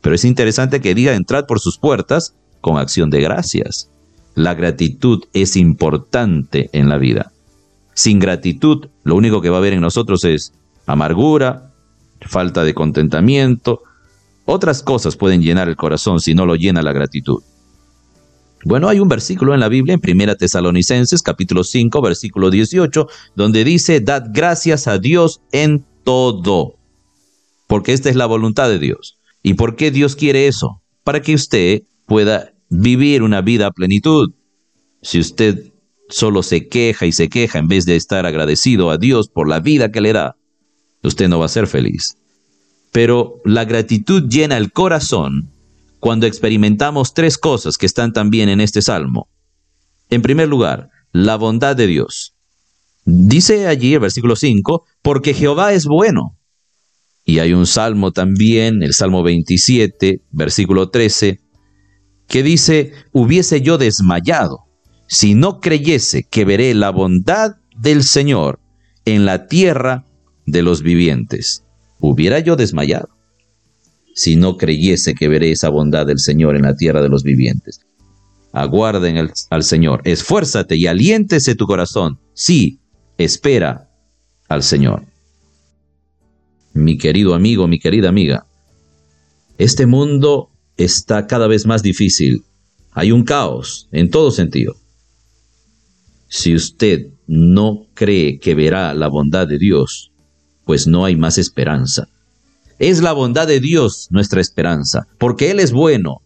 Pero 0.01 0.17
es 0.17 0.25
interesante 0.25 0.81
que 0.81 0.97
diga, 0.97 1.15
entrad 1.15 1.47
por 1.47 1.61
sus 1.61 1.79
puertas 1.79 2.35
con 2.61 2.77
acción 2.77 3.09
de 3.09 3.21
gracias. 3.21 3.89
La 4.35 4.55
gratitud 4.55 5.23
es 5.33 5.57
importante 5.57 6.71
en 6.73 6.89
la 6.89 6.99
vida. 6.99 7.31
Sin 7.95 8.19
gratitud, 8.19 8.89
lo 9.05 9.15
único 9.15 9.41
que 9.41 9.51
va 9.51 9.59
a 9.59 9.61
haber 9.61 9.75
en 9.75 9.81
nosotros 9.81 10.25
es 10.25 10.53
amargura, 10.87 11.71
falta 12.21 12.65
de 12.65 12.75
contentamiento. 12.75 13.83
Otras 14.45 14.83
cosas 14.83 15.15
pueden 15.15 15.41
llenar 15.41 15.69
el 15.69 15.77
corazón 15.77 16.19
si 16.19 16.35
no 16.35 16.47
lo 16.47 16.57
llena 16.57 16.83
la 16.83 16.93
gratitud. 16.93 17.45
Bueno, 18.69 18.91
hay 18.91 19.01
un 19.01 19.09
versículo 19.09 19.55
en 19.55 19.61
la 19.61 19.71
Biblia, 19.71 19.95
en 19.95 20.01
Primera 20.03 20.37
Tesalonicenses, 20.37 21.23
capítulo 21.23 21.65
5, 21.65 22.03
versículo 22.03 22.51
18, 22.51 23.09
donde 23.35 23.65
dice, 23.65 24.01
dad 24.01 24.27
gracias 24.31 24.87
a 24.87 24.99
Dios 24.99 25.41
en 25.53 25.87
todo, 26.05 26.75
porque 27.67 27.95
esta 27.95 28.11
es 28.11 28.17
la 28.17 28.27
voluntad 28.27 28.69
de 28.69 28.79
Dios. 28.79 29.17
¿Y 29.43 29.55
por 29.55 29.75
qué 29.75 29.91
Dios 29.91 30.17
quiere 30.17 30.49
eso? 30.49 30.83
Para 31.03 31.23
que 31.23 31.33
usted 31.33 31.85
pueda 32.05 32.53
vivir 32.69 33.23
una 33.23 33.41
vida 33.41 33.69
a 33.69 33.71
plenitud. 33.71 34.35
Si 35.01 35.19
usted 35.19 35.73
solo 36.11 36.43
se 36.43 36.69
queja 36.69 37.07
y 37.07 37.13
se 37.13 37.31
queja 37.31 37.61
en 37.61 37.69
vez 37.69 37.87
de 37.87 37.97
estar 37.97 38.27
agradecido 38.27 38.91
a 38.91 38.99
Dios 38.99 39.31
por 39.31 39.49
la 39.49 39.61
vida 39.61 39.91
que 39.91 40.03
le 40.03 40.13
da, 40.13 40.37
usted 41.03 41.31
no 41.31 41.39
va 41.39 41.47
a 41.47 41.49
ser 41.49 41.69
feliz. 41.69 42.19
Pero 42.93 43.41
la 43.47 43.65
gratitud 43.65 44.29
llena 44.29 44.59
el 44.59 44.73
corazón 44.73 45.53
cuando 46.01 46.27
experimentamos 46.27 47.15
tres 47.15 47.39
cosas 47.39 47.77
que 47.77 47.87
están 47.87 48.13
también 48.13 48.49
en 48.49 48.61
este 48.61 48.83
salmo. 48.83 49.29
En 50.11 50.23
primer 50.23 50.49
lugar, 50.49 50.91
la 51.13 51.37
bondad 51.37 51.77
de 51.77 51.87
Dios. 51.87 52.35
Dice 53.05 53.67
allí 53.67 53.95
el 53.95 54.01
versículo 54.01 54.37
5, 54.37 54.85
porque 55.03 55.35
Jehová 55.35 55.73
es 55.73 55.87
bueno. 55.87 56.37
Y 57.25 57.41
hay 57.41 57.53
un 57.53 57.67
salmo 57.67 58.13
también, 58.13 58.83
el 58.83 58.95
Salmo 58.95 59.23
27, 59.23 60.23
versículo 60.31 60.89
13, 60.89 61.41
que 62.27 62.43
dice, 62.43 62.93
hubiese 63.13 63.61
yo 63.61 63.77
desmayado 63.77 64.65
si 65.09 65.35
no 65.35 65.61
creyese 65.61 66.25
que 66.25 66.45
veré 66.45 66.75
la 66.75 66.91
bondad 66.91 67.57
del 67.77 68.03
Señor 68.03 68.61
en 69.05 69.25
la 69.25 69.47
tierra 69.47 70.05
de 70.47 70.63
los 70.63 70.83
vivientes. 70.83 71.65
Hubiera 71.99 72.39
yo 72.39 72.57
desmayado 72.57 73.18
si 74.19 74.35
no 74.35 74.57
creyese 74.57 75.15
que 75.15 75.29
veré 75.29 75.53
esa 75.53 75.69
bondad 75.69 76.05
del 76.05 76.19
Señor 76.19 76.57
en 76.57 76.63
la 76.63 76.75
tierra 76.75 77.01
de 77.01 77.09
los 77.09 77.23
vivientes. 77.23 77.83
Aguarden 78.53 79.31
al 79.51 79.63
Señor, 79.63 80.03
esfuérzate 80.03 80.75
y 80.75 80.89
aliéntese 80.89 81.55
tu 81.55 81.67
corazón. 81.69 82.19
Sí, 82.35 82.81
espera 83.17 83.93
al 84.49 84.65
Señor. 84.65 85.05
Mi 86.73 86.99
querido 86.99 87.33
amigo, 87.33 87.69
mi 87.69 87.79
querida 87.79 88.09
amiga, 88.09 88.45
Este 89.57 89.87
mundo 89.87 90.51
está 90.77 91.29
cada 91.29 91.47
vez 91.47 91.65
más 91.65 91.85
difícil. 91.85 92.43
Hay 92.91 93.13
un 93.13 93.23
caos 93.23 93.89
en 93.93 94.11
todo 94.11 94.33
sentido. 94.33 94.75
Si 96.27 96.57
usted 96.57 97.07
no 97.29 97.87
cree 97.95 98.41
que 98.41 98.57
verá 98.57 98.95
la 98.95 99.07
bondad 99.07 99.47
de 99.47 99.59
Dios, 99.59 100.11
pues 100.65 100.89
no 100.89 101.05
hay 101.05 101.15
más 101.15 101.39
esperanza. 101.39 102.09
Es 102.79 103.03
la 103.03 103.13
bondad 103.13 103.49
de 103.49 103.61
Dios 103.61 104.09
nuestra 104.11 104.41
esperanza, 104.41 105.07
porque 105.19 105.51
Él 105.51 105.59
es 105.59 105.73
bueno, 105.73 106.19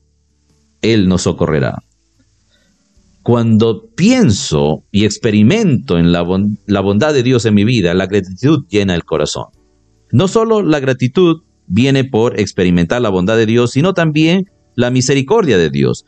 Él 0.82 1.08
nos 1.08 1.22
socorrerá. 1.22 1.82
Cuando 3.22 3.86
pienso 3.94 4.84
y 4.90 5.04
experimento 5.04 5.96
en 5.96 6.12
la, 6.12 6.22
bondad 6.22 7.14
de 7.14 7.22
Dios 7.22 7.46
en 7.46 7.54
mi 7.54 7.64
vida, 7.64 7.94
la 7.94 8.06
gratitud 8.06 8.66
llena 8.68 8.94
el 8.94 9.04
corazón. 9.04 9.46
No 10.10 10.28
solo 10.28 10.60
la 10.62 10.80
gratitud 10.80 11.42
viene 11.66 12.04
por 12.04 12.38
experimentar 12.38 13.00
la 13.00 13.08
bondad 13.08 13.36
de 13.36 13.46
Dios, 13.46 13.70
sino 13.72 13.94
también 13.94 14.50
la 14.74 14.90
misericordia 14.90 15.56
de 15.56 15.70
Dios. 15.70 16.04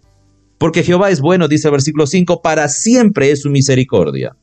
Porque 0.58 0.82
Jehová 0.82 1.10
es 1.10 1.20
bueno, 1.20 1.48
dice 1.48 1.68
el 1.68 1.72
versículo 1.72 2.06
5, 2.06 2.42
para 2.42 2.68
siempre 2.68 3.30
es 3.30 3.42
su 3.42 3.50
misericordia. 3.50 4.36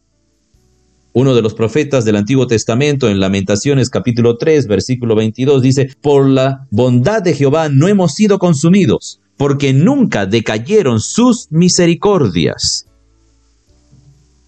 Uno 1.13 1.35
de 1.35 1.41
los 1.41 1.53
profetas 1.53 2.05
del 2.05 2.15
Antiguo 2.15 2.47
Testamento 2.47 3.09
en 3.09 3.19
Lamentaciones 3.19 3.89
capítulo 3.89 4.37
3 4.37 4.67
versículo 4.67 5.13
22 5.13 5.61
dice, 5.61 5.93
por 6.01 6.29
la 6.29 6.67
bondad 6.71 7.21
de 7.21 7.33
Jehová 7.33 7.67
no 7.67 7.89
hemos 7.89 8.13
sido 8.13 8.39
consumidos, 8.39 9.19
porque 9.35 9.73
nunca 9.73 10.25
decayeron 10.25 11.01
sus 11.01 11.51
misericordias. 11.51 12.87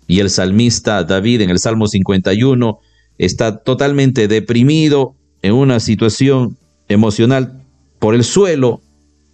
Y 0.07 0.21
el 0.21 0.29
salmista 0.29 1.03
David 1.03 1.41
en 1.41 1.49
el 1.49 1.59
Salmo 1.59 1.87
51 1.87 2.79
está 3.17 3.57
totalmente 3.57 4.29
deprimido 4.29 5.15
en 5.41 5.55
una 5.55 5.81
situación 5.81 6.57
emocional 6.87 7.61
por 7.99 8.15
el 8.15 8.23
suelo 8.23 8.81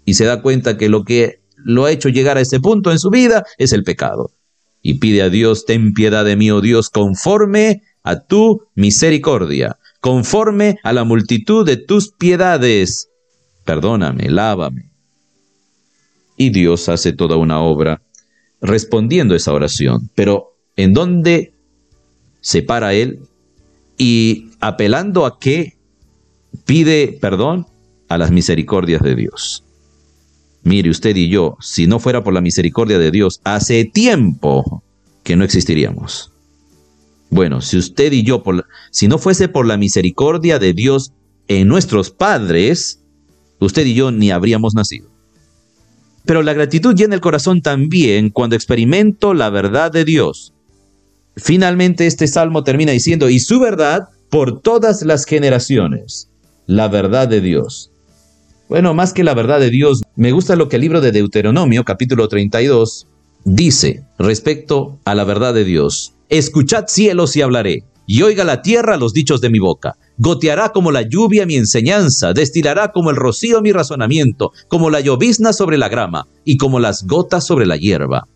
y 0.03 0.15
se 0.15 0.25
da 0.25 0.41
cuenta 0.41 0.77
que 0.77 0.89
lo 0.89 1.03
que 1.03 1.41
lo 1.57 1.85
ha 1.85 1.91
hecho 1.91 2.09
llegar 2.09 2.37
a 2.37 2.41
ese 2.41 2.59
punto 2.59 2.91
en 2.91 2.97
su 2.97 3.11
vida 3.11 3.45
es 3.59 3.71
el 3.71 3.83
pecado 3.83 4.31
y 4.81 4.95
pide 4.95 5.21
a 5.21 5.29
Dios, 5.29 5.65
ten 5.65 5.93
piedad 5.93 6.25
de 6.25 6.35
mí, 6.35 6.51
oh 6.51 6.61
Dios, 6.61 6.89
conforme 6.89 7.83
a 8.03 8.19
tu 8.19 8.63
misericordia, 8.75 9.77
conforme 10.01 10.79
a 10.83 10.93
la 10.93 11.03
multitud 11.03 11.65
de 11.65 11.77
tus 11.77 12.11
piedades. 12.11 13.09
Perdóname, 13.65 14.29
lávame. 14.29 14.89
Y 16.37 16.51
Dios 16.51 16.87
hace 16.87 17.11
toda 17.11 17.35
una 17.35 17.59
obra 17.59 18.01
respondiendo 18.61 19.35
esa 19.35 19.53
oración. 19.53 20.09
Pero 20.15 20.55
¿en 20.75 20.93
dónde 20.93 21.53
se 22.39 22.61
para 22.61 22.93
Él? 22.93 23.19
Y 23.97 24.51
apelando 24.61 25.25
a 25.25 25.39
qué 25.39 25.77
pide 26.65 27.17
perdón 27.19 27.67
a 28.07 28.17
las 28.17 28.31
misericordias 28.31 29.01
de 29.01 29.15
Dios. 29.15 29.63
Mire 30.69 30.91
usted 30.91 31.15
y 31.15 31.29
yo, 31.29 31.57
si 31.59 31.87
no 31.87 31.97
fuera 31.97 32.23
por 32.23 32.31
la 32.31 32.41
misericordia 32.41 32.99
de 32.99 33.09
Dios, 33.09 33.41
hace 33.43 33.85
tiempo 33.85 34.83
que 35.23 35.35
no 35.35 35.43
existiríamos. 35.43 36.31
Bueno, 37.31 37.61
si 37.61 37.75
usted 37.75 38.11
y 38.11 38.21
yo, 38.21 38.43
si 38.91 39.07
no 39.07 39.17
fuese 39.17 39.47
por 39.47 39.65
la 39.65 39.77
misericordia 39.77 40.59
de 40.59 40.73
Dios 40.73 41.11
en 41.47 41.67
nuestros 41.67 42.11
padres, 42.11 42.99
usted 43.59 43.83
y 43.87 43.95
yo 43.95 44.11
ni 44.11 44.29
habríamos 44.29 44.75
nacido. 44.75 45.09
Pero 46.25 46.43
la 46.43 46.53
gratitud 46.53 46.93
llena 46.93 47.15
el 47.15 47.21
corazón 47.21 47.63
también 47.63 48.29
cuando 48.29 48.55
experimento 48.55 49.33
la 49.33 49.49
verdad 49.49 49.91
de 49.91 50.05
Dios. 50.05 50.53
Finalmente 51.35 52.05
este 52.05 52.27
salmo 52.27 52.63
termina 52.63 52.91
diciendo, 52.91 53.27
y 53.31 53.39
su 53.39 53.59
verdad 53.59 54.09
por 54.29 54.61
todas 54.61 55.01
las 55.01 55.25
generaciones, 55.25 56.29
la 56.67 56.87
verdad 56.89 57.27
de 57.27 57.41
Dios. 57.41 57.89
Bueno, 58.69 58.93
más 58.93 59.13
que 59.13 59.23
la 59.23 59.33
verdad 59.33 59.59
de 59.59 59.71
Dios, 59.71 60.03
me 60.15 60.31
gusta 60.31 60.55
lo 60.55 60.69
que 60.69 60.75
el 60.75 60.83
libro 60.83 61.01
de 61.01 61.11
Deuteronomio, 61.11 61.83
capítulo 61.83 62.27
32, 62.27 63.07
dice 63.43 64.03
respecto 64.19 64.99
a 65.05 65.15
la 65.15 65.23
verdad 65.23 65.55
de 65.55 65.63
Dios. 65.63 66.13
Escuchad 66.29 66.85
cielos 66.85 67.35
y 67.35 67.41
hablaré, 67.41 67.83
y 68.05 68.21
oiga 68.21 68.43
la 68.43 68.61
tierra 68.61 68.97
los 68.97 69.11
dichos 69.11 69.41
de 69.41 69.49
mi 69.49 69.57
boca. 69.57 69.95
Goteará 70.19 70.69
como 70.69 70.91
la 70.91 71.01
lluvia 71.01 71.47
mi 71.47 71.55
enseñanza, 71.55 72.31
destilará 72.33 72.91
como 72.91 73.09
el 73.09 73.15
rocío 73.15 73.59
mi 73.63 73.71
razonamiento, 73.71 74.51
como 74.67 74.91
la 74.91 74.99
llovizna 74.99 75.51
sobre 75.51 75.79
la 75.79 75.89
grama, 75.89 76.27
y 76.45 76.57
como 76.57 76.79
las 76.79 77.07
gotas 77.07 77.47
sobre 77.47 77.65
la 77.65 77.75
hierba. 77.75 78.27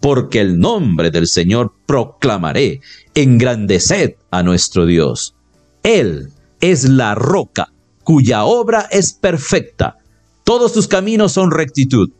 Porque 0.00 0.40
el 0.40 0.58
nombre 0.58 1.10
del 1.10 1.26
Señor 1.26 1.74
proclamaré, 1.84 2.80
engrandeced 3.14 4.14
a 4.30 4.42
nuestro 4.42 4.86
Dios. 4.86 5.34
Él 5.82 6.30
es 6.62 6.88
la 6.88 7.14
roca 7.14 7.73
cuya 8.04 8.44
obra 8.44 8.86
es 8.90 9.12
perfecta. 9.12 9.96
Todos 10.44 10.72
sus 10.72 10.86
caminos 10.86 11.32
son 11.32 11.50
rectitud. 11.50 12.10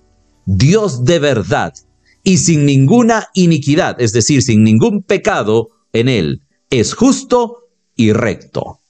Dios 0.46 1.04
de 1.04 1.18
verdad 1.18 1.74
y 2.22 2.38
sin 2.38 2.64
ninguna 2.64 3.28
iniquidad, 3.34 4.00
es 4.00 4.12
decir, 4.12 4.42
sin 4.42 4.64
ningún 4.64 5.02
pecado 5.02 5.68
en 5.92 6.08
él, 6.08 6.40
es 6.70 6.94
justo 6.94 7.68
y 7.94 8.12
recto. 8.12 8.80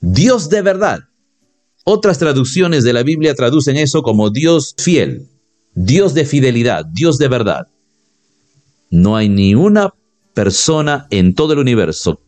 Dios 0.00 0.48
de 0.48 0.62
verdad. 0.62 1.00
Otras 1.84 2.18
traducciones 2.18 2.84
de 2.84 2.92
la 2.92 3.02
Biblia 3.02 3.34
traducen 3.34 3.76
eso 3.76 4.02
como 4.02 4.30
Dios 4.30 4.74
fiel, 4.78 5.28
Dios 5.74 6.14
de 6.14 6.24
fidelidad, 6.24 6.84
Dios 6.84 7.18
de 7.18 7.28
verdad. 7.28 7.66
No 8.90 9.16
hay 9.16 9.28
ni 9.28 9.54
una 9.54 9.94
persona 10.34 11.06
en 11.10 11.34
todo 11.34 11.52
el 11.52 11.58
universo 11.58 12.20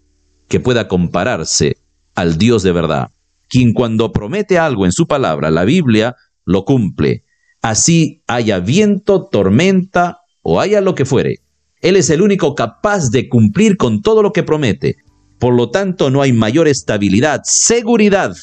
que 0.48 0.60
pueda 0.60 0.88
compararse 0.88 1.78
al 2.14 2.36
Dios 2.38 2.62
de 2.62 2.72
verdad 2.72 3.10
quien 3.48 3.72
cuando 3.72 4.12
promete 4.12 4.58
algo 4.58 4.84
en 4.84 4.92
su 4.92 5.06
palabra, 5.06 5.50
la 5.50 5.64
Biblia, 5.64 6.16
lo 6.44 6.64
cumple. 6.64 7.24
Así 7.62 8.22
haya 8.26 8.60
viento, 8.60 9.28
tormenta 9.30 10.18
o 10.42 10.60
haya 10.60 10.80
lo 10.80 10.94
que 10.94 11.04
fuere. 11.04 11.36
Él 11.80 11.96
es 11.96 12.10
el 12.10 12.22
único 12.22 12.54
capaz 12.54 13.10
de 13.10 13.28
cumplir 13.28 13.76
con 13.76 14.02
todo 14.02 14.22
lo 14.22 14.32
que 14.32 14.42
promete. 14.42 14.96
Por 15.38 15.54
lo 15.54 15.70
tanto, 15.70 16.10
no 16.10 16.22
hay 16.22 16.32
mayor 16.32 16.66
estabilidad, 16.68 17.42
seguridad 17.44 18.36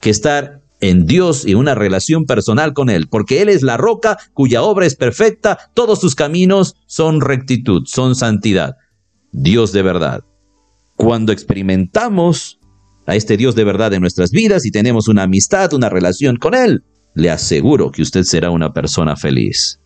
que 0.00 0.10
estar 0.10 0.62
en 0.80 1.06
Dios 1.06 1.44
y 1.46 1.54
una 1.54 1.74
relación 1.74 2.24
personal 2.24 2.72
con 2.72 2.88
Él, 2.88 3.08
porque 3.08 3.42
Él 3.42 3.48
es 3.48 3.62
la 3.62 3.76
roca 3.76 4.18
cuya 4.32 4.62
obra 4.62 4.86
es 4.86 4.94
perfecta, 4.94 5.58
todos 5.74 6.00
sus 6.00 6.14
caminos 6.14 6.76
son 6.86 7.20
rectitud, 7.20 7.82
son 7.86 8.14
santidad. 8.14 8.76
Dios 9.32 9.72
de 9.72 9.82
verdad. 9.82 10.22
Cuando 10.96 11.32
experimentamos 11.32 12.57
a 13.08 13.16
este 13.16 13.38
Dios 13.38 13.54
de 13.54 13.64
verdad 13.64 13.94
en 13.94 14.02
nuestras 14.02 14.30
vidas 14.30 14.66
y 14.66 14.70
tenemos 14.70 15.08
una 15.08 15.22
amistad, 15.22 15.72
una 15.72 15.88
relación 15.88 16.36
con 16.36 16.54
Él, 16.54 16.82
le 17.14 17.30
aseguro 17.30 17.90
que 17.90 18.02
usted 18.02 18.22
será 18.22 18.50
una 18.50 18.74
persona 18.74 19.16
feliz. 19.16 19.80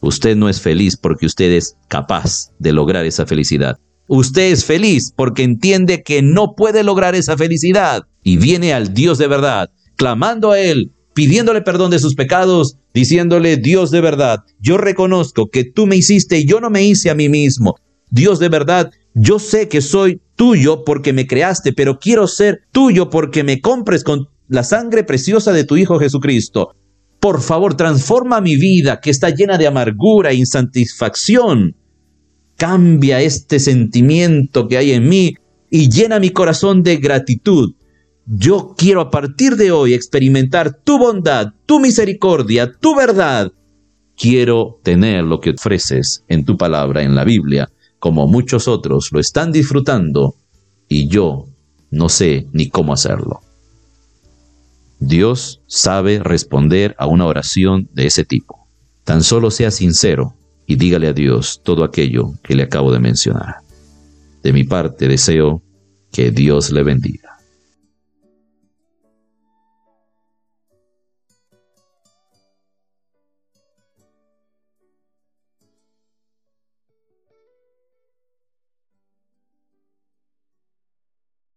Usted 0.00 0.34
no 0.34 0.48
es 0.48 0.58
feliz 0.58 0.96
porque 0.96 1.26
usted 1.26 1.52
es 1.52 1.76
capaz 1.86 2.50
de 2.58 2.72
lograr 2.72 3.04
esa 3.04 3.26
felicidad. 3.26 3.76
Usted 4.08 4.52
es 4.52 4.64
feliz 4.64 5.12
porque 5.14 5.42
entiende 5.42 6.02
que 6.02 6.22
no 6.22 6.54
puede 6.56 6.82
lograr 6.82 7.14
esa 7.14 7.36
felicidad 7.36 8.04
y 8.22 8.38
viene 8.38 8.72
al 8.72 8.94
Dios 8.94 9.18
de 9.18 9.28
verdad, 9.28 9.68
clamando 9.96 10.52
a 10.52 10.58
Él, 10.58 10.92
pidiéndole 11.12 11.60
perdón 11.60 11.90
de 11.90 11.98
sus 11.98 12.14
pecados, 12.14 12.78
diciéndole, 12.94 13.58
Dios 13.58 13.90
de 13.90 14.00
verdad, 14.00 14.40
yo 14.60 14.78
reconozco 14.78 15.50
que 15.50 15.64
tú 15.64 15.86
me 15.86 15.96
hiciste 15.96 16.38
y 16.38 16.46
yo 16.46 16.60
no 16.62 16.70
me 16.70 16.84
hice 16.84 17.10
a 17.10 17.14
mí 17.14 17.28
mismo. 17.28 17.76
Dios 18.10 18.38
de 18.38 18.48
verdad, 18.48 18.90
yo 19.12 19.38
sé 19.38 19.68
que 19.68 19.82
soy 19.82 20.22
tuyo 20.36 20.84
porque 20.84 21.12
me 21.12 21.26
creaste, 21.26 21.72
pero 21.72 21.98
quiero 21.98 22.26
ser 22.26 22.62
tuyo 22.72 23.10
porque 23.10 23.44
me 23.44 23.60
compres 23.60 24.04
con 24.04 24.28
la 24.48 24.64
sangre 24.64 25.04
preciosa 25.04 25.52
de 25.52 25.64
tu 25.64 25.76
Hijo 25.76 25.98
Jesucristo. 25.98 26.74
Por 27.20 27.40
favor, 27.40 27.76
transforma 27.76 28.40
mi 28.40 28.56
vida 28.56 29.00
que 29.00 29.10
está 29.10 29.30
llena 29.30 29.56
de 29.56 29.66
amargura 29.66 30.30
e 30.30 30.36
insatisfacción. 30.36 31.76
Cambia 32.56 33.20
este 33.20 33.58
sentimiento 33.58 34.68
que 34.68 34.76
hay 34.76 34.92
en 34.92 35.08
mí 35.08 35.34
y 35.70 35.88
llena 35.88 36.20
mi 36.20 36.30
corazón 36.30 36.82
de 36.82 36.96
gratitud. 36.98 37.74
Yo 38.26 38.74
quiero 38.76 39.00
a 39.00 39.10
partir 39.10 39.56
de 39.56 39.72
hoy 39.72 39.94
experimentar 39.94 40.78
tu 40.82 40.98
bondad, 40.98 41.48
tu 41.66 41.80
misericordia, 41.80 42.72
tu 42.72 42.94
verdad. 42.94 43.52
Quiero 44.16 44.78
tener 44.82 45.24
lo 45.24 45.40
que 45.40 45.50
ofreces 45.50 46.24
en 46.28 46.44
tu 46.44 46.56
palabra, 46.56 47.02
en 47.02 47.14
la 47.14 47.24
Biblia 47.24 47.68
como 48.04 48.28
muchos 48.28 48.68
otros 48.68 49.12
lo 49.12 49.18
están 49.18 49.50
disfrutando 49.50 50.34
y 50.90 51.08
yo 51.08 51.46
no 51.90 52.10
sé 52.10 52.46
ni 52.52 52.68
cómo 52.68 52.92
hacerlo. 52.92 53.40
Dios 55.00 55.62
sabe 55.68 56.18
responder 56.18 56.94
a 56.98 57.06
una 57.06 57.24
oración 57.24 57.88
de 57.94 58.04
ese 58.04 58.26
tipo. 58.26 58.68
Tan 59.04 59.22
solo 59.22 59.50
sea 59.50 59.70
sincero 59.70 60.34
y 60.66 60.76
dígale 60.76 61.08
a 61.08 61.14
Dios 61.14 61.62
todo 61.64 61.82
aquello 61.82 62.34
que 62.42 62.54
le 62.54 62.64
acabo 62.64 62.92
de 62.92 62.98
mencionar. 63.00 63.60
De 64.42 64.52
mi 64.52 64.64
parte 64.64 65.08
deseo 65.08 65.62
que 66.12 66.30
Dios 66.30 66.72
le 66.72 66.82
bendiga. 66.82 67.23